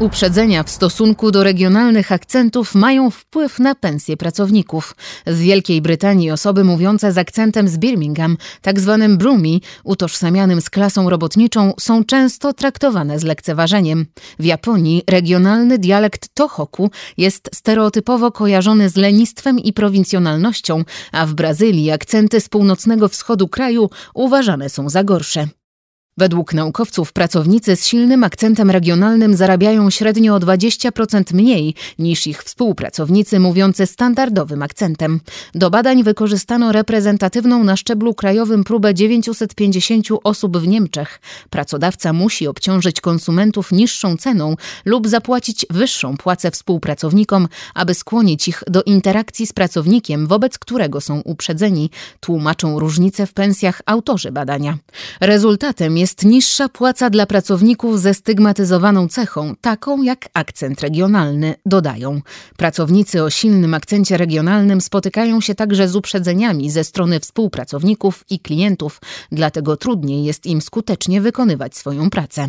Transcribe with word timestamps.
Uprzedzenia 0.00 0.62
w 0.62 0.70
stosunku 0.70 1.30
do 1.30 1.42
regionalnych 1.42 2.12
akcentów 2.12 2.74
mają 2.74 3.10
wpływ 3.10 3.58
na 3.58 3.74
pensje 3.74 4.16
pracowników. 4.16 4.96
W 5.26 5.38
Wielkiej 5.38 5.82
Brytanii 5.82 6.30
osoby 6.30 6.64
mówiące 6.64 7.12
z 7.12 7.18
akcentem 7.18 7.68
z 7.68 7.78
Birmingham, 7.78 8.36
tak 8.62 8.80
zwanym 8.80 9.18
Brumi, 9.18 9.62
utożsamianym 9.84 10.60
z 10.60 10.70
klasą 10.70 11.10
robotniczą, 11.10 11.72
są 11.80 12.04
często 12.04 12.52
traktowane 12.52 13.18
z 13.18 13.24
lekceważeniem. 13.24 14.06
W 14.38 14.44
Japonii 14.44 15.02
regionalny 15.06 15.78
dialekt 15.78 16.34
Tohoku 16.34 16.90
jest 17.16 17.50
stereotypowo 17.54 18.32
kojarzony 18.32 18.88
z 18.88 18.96
lenistwem 18.96 19.58
i 19.58 19.72
prowincjonalnością, 19.72 20.84
a 21.12 21.26
w 21.26 21.34
Brazylii 21.34 21.90
akcenty 21.90 22.40
z 22.40 22.48
północnego 22.48 23.08
wschodu 23.08 23.48
kraju 23.48 23.90
uważane 24.14 24.68
są 24.68 24.88
za 24.88 25.04
gorsze. 25.04 25.59
Według 26.18 26.54
naukowców 26.54 27.12
pracownicy 27.12 27.76
z 27.76 27.86
silnym 27.86 28.24
akcentem 28.24 28.70
regionalnym 28.70 29.36
zarabiają 29.36 29.90
średnio 29.90 30.34
o 30.34 30.38
20% 30.38 31.34
mniej 31.34 31.74
niż 31.98 32.26
ich 32.26 32.42
współpracownicy 32.42 33.40
mówiący 33.40 33.86
standardowym 33.86 34.62
akcentem. 34.62 35.20
Do 35.54 35.70
badań 35.70 36.02
wykorzystano 36.02 36.72
reprezentatywną 36.72 37.64
na 37.64 37.76
szczeblu 37.76 38.14
krajowym 38.14 38.64
próbę 38.64 38.94
950 38.94 40.08
osób 40.24 40.58
w 40.58 40.68
Niemczech. 40.68 41.20
Pracodawca 41.50 42.12
musi 42.12 42.46
obciążyć 42.46 43.00
konsumentów 43.00 43.72
niższą 43.72 44.16
ceną 44.16 44.56
lub 44.84 45.08
zapłacić 45.08 45.66
wyższą 45.70 46.16
płacę 46.16 46.50
współpracownikom, 46.50 47.48
aby 47.74 47.94
skłonić 47.94 48.48
ich 48.48 48.62
do 48.66 48.82
interakcji 48.82 49.46
z 49.46 49.52
pracownikiem, 49.52 50.26
wobec 50.26 50.58
którego 50.58 51.00
są 51.00 51.20
uprzedzeni, 51.20 51.90
tłumaczą 52.20 52.78
różnice 52.78 53.26
w 53.26 53.32
pensjach 53.32 53.82
autorzy 53.86 54.32
badania. 54.32 54.78
Rezultatem 55.20 55.98
jest 55.98 56.09
jest 56.10 56.24
niższa 56.24 56.68
płaca 56.68 57.10
dla 57.10 57.26
pracowników 57.26 58.00
ze 58.00 58.14
stygmatyzowaną 58.14 59.08
cechą, 59.08 59.54
taką 59.60 60.02
jak 60.02 60.28
akcent 60.34 60.80
regionalny, 60.80 61.54
dodają. 61.66 62.20
Pracownicy 62.56 63.22
o 63.22 63.30
silnym 63.30 63.74
akcencie 63.74 64.16
regionalnym 64.16 64.80
spotykają 64.80 65.40
się 65.40 65.54
także 65.54 65.88
z 65.88 65.96
uprzedzeniami 65.96 66.70
ze 66.70 66.84
strony 66.84 67.20
współpracowników 67.20 68.24
i 68.30 68.40
klientów, 68.40 69.00
dlatego 69.32 69.76
trudniej 69.76 70.24
jest 70.24 70.46
im 70.46 70.60
skutecznie 70.60 71.20
wykonywać 71.20 71.76
swoją 71.76 72.10
pracę. 72.10 72.48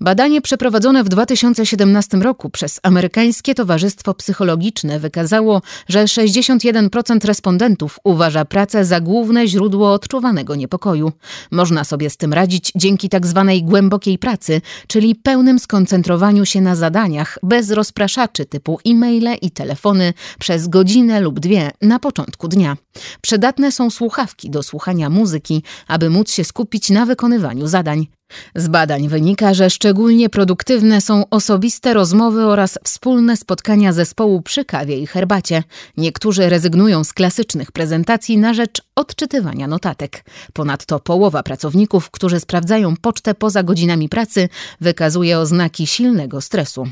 Badanie 0.00 0.40
przeprowadzone 0.40 1.04
w 1.04 1.08
2017 1.08 2.16
roku 2.16 2.50
przez 2.50 2.80
Amerykańskie 2.82 3.54
Towarzystwo 3.54 4.14
Psychologiczne 4.14 5.00
wykazało, 5.00 5.62
że 5.88 6.04
61% 6.04 7.26
respondentów 7.26 7.98
uważa 8.04 8.44
pracę 8.44 8.84
za 8.84 9.00
główne 9.00 9.48
źródło 9.48 9.92
odczuwanego 9.92 10.54
niepokoju. 10.54 11.12
Można 11.50 11.84
sobie 11.84 12.10
z 12.10 12.16
tym 12.16 12.32
radzić 12.32 12.72
dzięki. 12.74 13.08
Tak 13.08 13.22
głębokiej 13.62 14.18
pracy, 14.18 14.60
czyli 14.86 15.14
pełnym 15.14 15.58
skoncentrowaniu 15.58 16.44
się 16.44 16.60
na 16.60 16.76
zadaniach, 16.76 17.38
bez 17.42 17.70
rozpraszaczy 17.70 18.46
typu 18.46 18.78
e-maile 18.86 19.36
i 19.42 19.50
telefony 19.50 20.12
przez 20.38 20.68
godzinę 20.68 21.20
lub 21.20 21.40
dwie 21.40 21.70
na 21.82 21.98
początku 21.98 22.48
dnia. 22.48 22.76
Przydatne 23.20 23.72
są 23.72 23.90
słuchawki 23.90 24.50
do 24.50 24.62
słuchania 24.62 25.10
muzyki, 25.10 25.62
aby 25.88 26.10
móc 26.10 26.32
się 26.32 26.44
skupić 26.44 26.90
na 26.90 27.06
wykonywaniu 27.06 27.66
zadań. 27.66 28.06
Z 28.54 28.68
badań 28.68 29.08
wynika, 29.08 29.54
że 29.54 29.70
szczególnie 29.70 30.28
produktywne 30.28 31.00
są 31.00 31.24
osobiste 31.30 31.94
rozmowy 31.94 32.46
oraz 32.46 32.78
wspólne 32.84 33.36
spotkania 33.36 33.92
zespołu 33.92 34.42
przy 34.42 34.64
kawie 34.64 34.98
i 34.98 35.06
herbacie. 35.06 35.62
Niektórzy 35.96 36.48
rezygnują 36.48 37.04
z 37.04 37.12
klasycznych 37.12 37.72
prezentacji 37.72 38.38
na 38.38 38.54
rzecz 38.54 38.82
odczytywania 38.96 39.66
notatek. 39.66 40.24
Ponadto 40.52 41.00
połowa 41.00 41.42
pracowników, 41.42 42.10
którzy 42.10 42.40
sprawdzają 42.40 42.96
pocztę 42.96 43.34
poza 43.34 43.62
godzinami 43.62 44.08
pracy, 44.08 44.48
wykazuje 44.80 45.38
oznaki 45.38 45.86
silnego 45.86 46.40
stresu. 46.40 46.88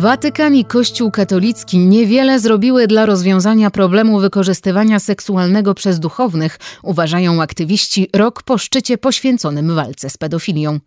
Watykan 0.00 0.56
i 0.56 0.64
Kościół 0.64 1.10
katolicki 1.10 1.78
niewiele 1.78 2.40
zrobiły 2.40 2.86
dla 2.86 3.06
rozwiązania 3.06 3.70
problemu 3.70 4.20
wykorzystywania 4.20 4.98
seksualnego 4.98 5.74
przez 5.74 6.00
duchownych, 6.00 6.58
uważają 6.82 7.42
aktywiści 7.42 8.08
rok 8.14 8.42
po 8.42 8.58
szczycie 8.58 8.98
poświęconym 8.98 9.74
walce 9.74 10.10
z 10.10 10.16
pedofilią. 10.16 10.80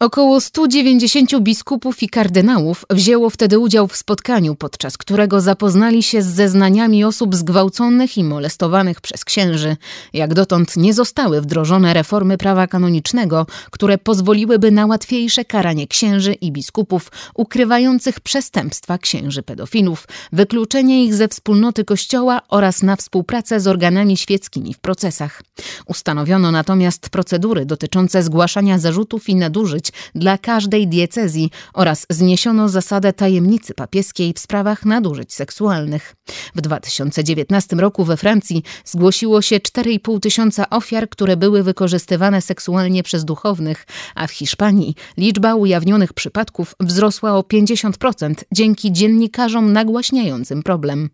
Około 0.00 0.40
190 0.40 1.40
biskupów 1.40 2.02
i 2.02 2.08
kardynałów 2.08 2.84
wzięło 2.90 3.30
wtedy 3.30 3.58
udział 3.58 3.88
w 3.88 3.96
spotkaniu, 3.96 4.54
podczas 4.54 4.98
którego 4.98 5.40
zapoznali 5.40 6.02
się 6.02 6.22
z 6.22 6.26
zeznaniami 6.26 7.04
osób 7.04 7.34
zgwałconych 7.34 8.18
i 8.18 8.24
molestowanych 8.24 9.00
przez 9.00 9.24
księży. 9.24 9.76
Jak 10.12 10.34
dotąd 10.34 10.76
nie 10.76 10.94
zostały 10.94 11.40
wdrożone 11.40 11.94
reformy 11.94 12.38
prawa 12.38 12.66
kanonicznego, 12.66 13.46
które 13.70 13.98
pozwoliłyby 13.98 14.70
na 14.70 14.86
łatwiejsze 14.86 15.44
karanie 15.44 15.86
księży 15.86 16.32
i 16.32 16.52
biskupów 16.52 17.12
ukrywających 17.34 18.20
przestępstwa 18.20 18.98
księży 18.98 19.42
pedofilów, 19.42 20.08
wykluczenie 20.32 21.04
ich 21.04 21.14
ze 21.14 21.28
wspólnoty 21.28 21.84
kościoła 21.84 22.40
oraz 22.48 22.82
na 22.82 22.96
współpracę 22.96 23.60
z 23.60 23.66
organami 23.66 24.16
świeckimi 24.16 24.74
w 24.74 24.78
procesach. 24.78 25.42
Ustanowiono 25.86 26.50
natomiast 26.50 27.10
procedury 27.10 27.66
dotyczące 27.66 28.22
zgłaszania 28.22 28.78
zarzutów 28.78 29.28
i 29.28 29.34
nadużyć 29.34 29.53
nadużyć 29.54 29.92
dla 30.14 30.38
każdej 30.38 30.88
diecezji 30.88 31.50
oraz 31.74 32.06
zniesiono 32.10 32.68
zasadę 32.68 33.12
tajemnicy 33.12 33.74
papieskiej 33.74 34.32
w 34.32 34.38
sprawach 34.38 34.84
nadużyć 34.84 35.34
seksualnych. 35.34 36.14
W 36.54 36.60
2019 36.60 37.76
roku 37.76 38.04
we 38.04 38.16
Francji 38.16 38.62
zgłosiło 38.84 39.42
się 39.42 39.56
4,5 39.56 40.20
tysiąca 40.20 40.70
ofiar, 40.70 41.08
które 41.08 41.36
były 41.36 41.62
wykorzystywane 41.62 42.42
seksualnie 42.42 43.02
przez 43.02 43.24
duchownych, 43.24 43.86
a 44.14 44.26
w 44.26 44.32
Hiszpanii 44.32 44.94
liczba 45.16 45.54
ujawnionych 45.54 46.12
przypadków 46.12 46.74
wzrosła 46.80 47.38
o 47.38 47.40
50% 47.40 48.34
dzięki 48.52 48.92
dziennikarzom 48.92 49.72
nagłaśniającym 49.72 50.62
problem. 50.62 51.10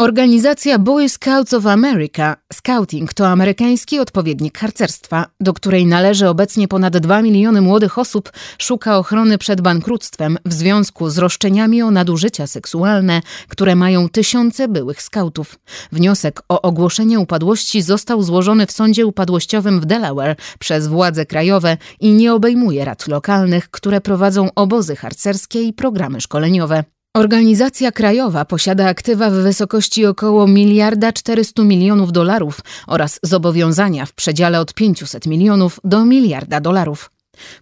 Organizacja 0.00 0.78
Boy 0.78 1.08
Scouts 1.08 1.54
of 1.54 1.66
America, 1.66 2.36
Scouting 2.52 3.14
to 3.14 3.28
amerykański 3.28 3.98
odpowiednik 3.98 4.58
harcerstwa, 4.58 5.26
do 5.40 5.52
której 5.52 5.86
należy 5.86 6.28
obecnie 6.28 6.68
ponad 6.68 6.98
2 6.98 7.22
miliony 7.22 7.60
młodych 7.60 7.98
osób, 7.98 8.32
szuka 8.58 8.98
ochrony 8.98 9.38
przed 9.38 9.60
bankructwem 9.60 10.38
w 10.44 10.52
związku 10.52 11.10
z 11.10 11.18
roszczeniami 11.18 11.82
o 11.82 11.90
nadużycia 11.90 12.46
seksualne, 12.46 13.22
które 13.48 13.76
mają 13.76 14.08
tysiące 14.08 14.68
byłych 14.68 15.02
skautów. 15.02 15.58
Wniosek 15.92 16.42
o 16.48 16.62
ogłoszenie 16.62 17.20
upadłości 17.20 17.82
został 17.82 18.22
złożony 18.22 18.66
w 18.66 18.72
sądzie 18.72 19.06
upadłościowym 19.06 19.80
w 19.80 19.86
Delaware 19.86 20.36
przez 20.58 20.86
władze 20.86 21.26
krajowe 21.26 21.76
i 22.00 22.12
nie 22.12 22.34
obejmuje 22.34 22.84
rad 22.84 23.08
lokalnych, 23.08 23.70
które 23.70 24.00
prowadzą 24.00 24.48
obozy 24.54 24.96
harcerskie 24.96 25.62
i 25.62 25.72
programy 25.72 26.20
szkoleniowe. 26.20 26.95
Organizacja 27.16 27.92
krajowa 27.92 28.44
posiada 28.44 28.88
aktywa 28.88 29.30
w 29.30 29.34
wysokości 29.34 30.06
około 30.06 30.46
miliarda 30.46 31.12
400 31.12 31.62
milionów 31.62 32.12
dolarów 32.12 32.60
oraz 32.86 33.20
zobowiązania 33.22 34.06
w 34.06 34.12
przedziale 34.12 34.60
od 34.60 34.74
500 34.74 35.26
milionów 35.26 35.80
do 35.84 36.04
miliarda 36.04 36.60
dolarów. 36.60 37.10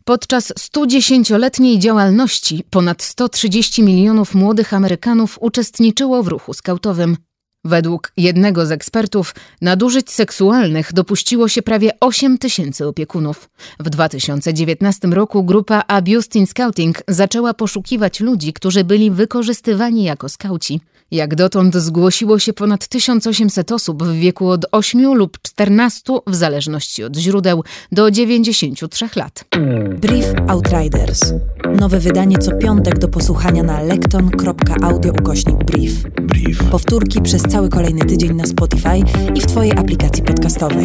Podczas 0.05 0.53
110-letniej 0.53 1.79
działalności 1.79 2.65
ponad 2.71 3.03
130 3.03 3.83
milionów 3.83 4.35
młodych 4.35 4.75
Amerykanów 4.75 5.39
uczestniczyło 5.41 6.23
w 6.23 6.29
ruchu 6.29 6.55
skautowym. 6.55 7.17
Według 7.65 8.13
jednego 8.17 8.67
z 8.67 8.71
ekspertów 8.71 9.35
nadużyć 9.61 10.11
seksualnych 10.11 10.93
dopuściło 10.93 11.49
się 11.49 11.63
prawie 11.63 11.91
8 12.01 12.39
tysięcy 12.39 12.87
opiekunów. 12.87 13.51
W 13.81 13.91
2019 13.91 15.09
roku 15.09 15.45
grupa 15.45 15.83
Abused 15.89 16.37
in 16.37 16.47
Scouting 16.47 17.03
zaczęła 17.09 17.55
poszukiwać 17.55 18.21
ludzi, 18.21 18.53
którzy 18.53 18.85
byli 18.85 19.11
wykorzystywani 19.11 20.05
jako 20.05 20.29
skauci. 20.29 20.81
Jak 21.11 21.35
dotąd 21.35 21.75
zgłosiło 21.75 22.39
się 22.39 22.53
ponad 22.53 22.89
1800 22.89 23.73
osób 23.73 24.03
w 24.03 24.15
wieku 24.15 24.49
od 24.49 24.67
8 24.73 25.15
lub 25.15 25.39
14 25.43 26.03
w 26.27 26.35
zależności 26.35 27.05
od 27.05 27.17
źródeł 27.17 27.65
do 27.93 28.11
93 28.11 29.09
lat. 29.17 29.45
Brief 30.01 30.27
Outriders. 30.49 31.21
Nowe 31.75 32.01
wydanie 32.01 32.39
co 32.39 32.53
piątek 32.53 32.99
do 32.99 33.09
posłuchania 33.09 33.63
na 33.63 33.83
lekton.audio 33.83 35.13
ukośnik 35.13 35.57
brief. 35.57 35.93
brief. 36.23 36.65
Powtórki 36.71 37.23
przez 37.23 37.43
cały 37.55 37.69
kolejny 37.69 38.01
tydzień 38.01 38.35
na 38.35 38.47
Spotify 38.47 38.99
i 39.35 39.41
w 39.41 39.47
Twojej 39.47 39.73
aplikacji 39.73 40.23
podcastowej. 40.23 40.85